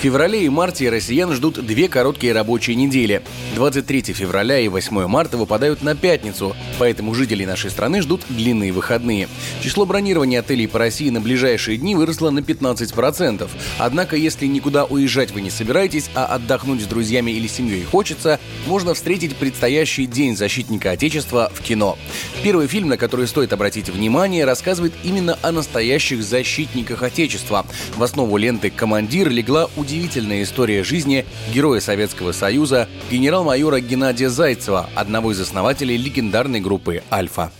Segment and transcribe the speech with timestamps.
[0.00, 3.20] Феврале и марте россиян ждут две короткие рабочие недели.
[3.54, 9.28] 23 февраля и 8 марта выпадают на пятницу, поэтому жителей нашей страны ждут длинные выходные.
[9.62, 13.46] Число бронирования отелей по России на ближайшие дни выросло на 15%.
[13.76, 18.94] Однако, если никуда уезжать вы не собираетесь, а отдохнуть с друзьями или семьей хочется, можно
[18.94, 21.98] встретить предстоящий День защитника Отечества в кино.
[22.42, 27.66] Первый фильм, на который стоит обратить внимание, рассказывает именно о настоящих защитниках Отечества.
[27.96, 35.32] В основу ленты «Командир» легла удивительная история жизни героя Советского Союза, генерал-майора Геннадия Зайцева, одного
[35.32, 37.50] из основателей легендарной группы «Альфа».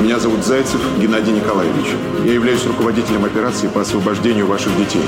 [0.00, 1.86] Меня зовут Зайцев Геннадий Николаевич.
[2.24, 5.02] Я являюсь руководителем операции по освобождению ваших детей.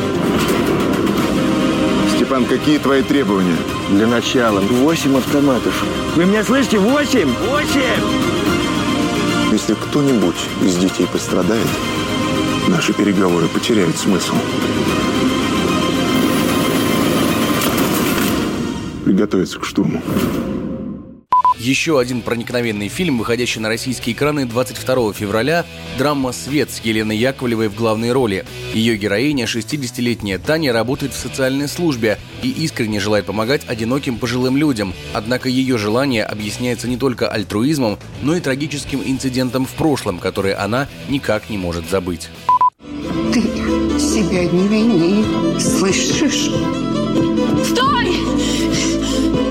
[2.16, 3.56] Степан, какие твои требования?
[3.90, 5.84] Для начала восемь автоматов.
[6.16, 6.78] Вы меня слышите?
[6.78, 7.30] Восемь!
[7.48, 8.02] Восемь!
[9.52, 11.66] Если кто-нибудь из детей пострадает,
[12.68, 14.34] наши переговоры потеряют смысл.
[19.10, 20.00] Приготовиться к штурму.
[21.58, 25.66] Еще один проникновенный фильм, выходящий на российские экраны 22 февраля,
[25.98, 28.44] драма «Свет» с Еленой Яковлевой в главной роли.
[28.72, 34.94] Ее героиня, 60-летняя Таня, работает в социальной службе и искренне желает помогать одиноким пожилым людям.
[35.12, 40.86] Однако ее желание объясняется не только альтруизмом, но и трагическим инцидентом в прошлом, который она
[41.08, 42.28] никак не может забыть.
[43.34, 43.40] Ты
[43.98, 45.24] себя не вини,
[45.58, 46.52] слышишь?
[47.64, 48.99] Стой!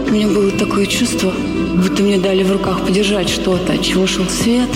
[0.10, 4.26] У меня было такое чувство, будто мне дали в руках подержать что-то, от чего шел
[4.26, 4.68] свет.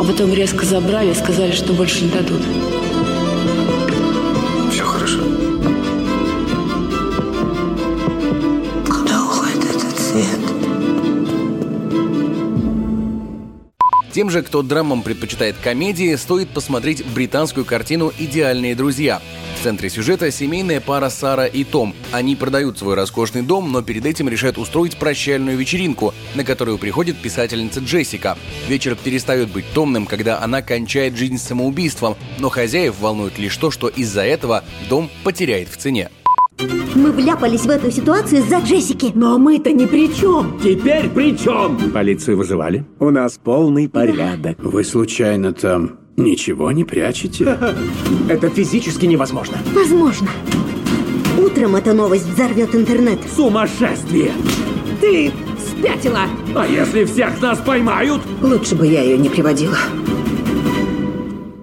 [0.00, 2.40] А потом резко забрали и сказали, что больше не дадут.
[4.70, 5.18] Все хорошо.
[8.86, 10.40] Куда уходит этот свет?
[14.12, 19.20] Тем же, кто драмам предпочитает комедии, стоит посмотреть британскую картину «Идеальные друзья».
[19.62, 21.94] В центре сюжета семейная пара Сара и Том.
[22.10, 27.16] Они продают свой роскошный дом, но перед этим решают устроить прощальную вечеринку, на которую приходит
[27.18, 28.36] писательница Джессика.
[28.66, 33.86] Вечер перестает быть томным, когда она кончает жизнь самоубийством, но хозяев волнует лишь то, что
[33.86, 36.10] из-за этого дом потеряет в цене.
[36.96, 39.12] Мы вляпались в эту ситуацию из-за Джессики.
[39.14, 40.58] Но мы-то ни при чем.
[40.60, 41.92] Теперь при чем?
[41.92, 42.84] Полицию вызывали?
[42.98, 44.58] У нас полный порядок.
[44.58, 47.44] Вы случайно там ничего не прячете?
[48.28, 49.58] Это физически невозможно.
[49.74, 50.28] Возможно.
[51.38, 53.18] Утром эта новость взорвет интернет.
[53.34, 54.32] Сумасшествие!
[55.00, 56.26] Ты спятила.
[56.54, 58.22] А если всех нас поймают?
[58.42, 59.76] Лучше бы я ее не приводила.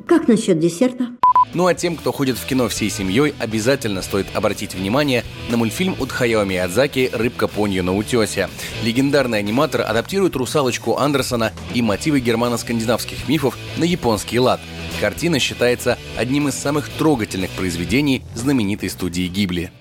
[0.07, 1.08] Как насчет десерта?
[1.53, 5.95] Ну а тем, кто ходит в кино всей семьей, обязательно стоит обратить внимание на мультфильм
[5.99, 8.49] от Хаяо Миядзаки «Рыбка понью на утесе».
[8.83, 14.59] Легендарный аниматор адаптирует «Русалочку» Андерсона и мотивы германо-скандинавских мифов на японский лад.
[14.99, 19.71] Картина считается одним из самых трогательных произведений знаменитой студии Гибли.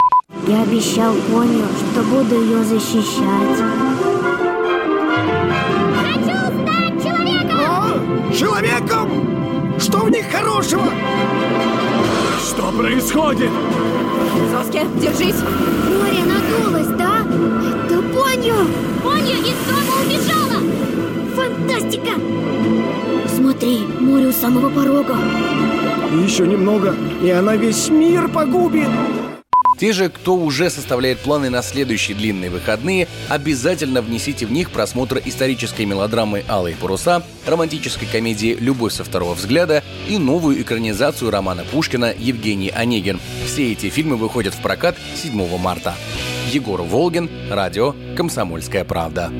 [0.46, 3.58] Я обещал Поню, что буду ее защищать.
[8.38, 9.78] Человеком?
[9.80, 10.92] Что в них хорошего?
[13.08, 13.50] Происходит?
[14.52, 15.40] Соски, держись!
[15.96, 17.20] Море надулось, да?
[17.86, 18.54] Это Поню!
[19.02, 20.60] Понья из дома убежала!
[21.34, 22.20] Фантастика!
[23.34, 25.16] Смотри, море у самого порога.
[26.22, 28.88] Еще немного, и она весь мир погубит.
[29.78, 35.22] Те же, кто уже составляет планы на следующие длинные выходные, обязательно внесите в них просмотр
[35.24, 42.12] исторической мелодрамы «Алые паруса», романтической комедии «Любовь со второго взгляда» и новую экранизацию романа Пушкина
[42.18, 43.20] «Евгений Онегин».
[43.46, 45.94] Все эти фильмы выходят в прокат 7 марта.
[46.50, 49.30] Егор Волгин, радио «Комсомольская правда».